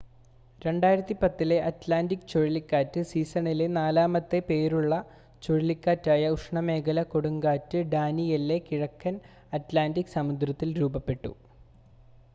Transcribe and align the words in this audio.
2010-ലെ 0.61 1.57
Atlantic 1.65 2.29
ചുഴലിക്കാറ്റ് 2.29 3.01
സീസണിലെ 3.09 3.67
നാലാമത്തെ 3.75 4.39
പേരുള്ള 4.47 4.95
ചുഴലിക്കാറ്റായ 5.43 6.31
ഉഷ്ണമേഖലാ 6.37 7.03
കൊടുങ്കാറ്റ് 7.13 7.81
ഡാനിയെല്ലെ 7.93 8.57
കിഴക്കൻ 8.69 9.17
അറ്റ്ലാൻ്റിക് 9.53 10.15
സമുദ്രത്തിൽ 10.17 10.71
രൂപപ്പെട്ടു 10.79 11.33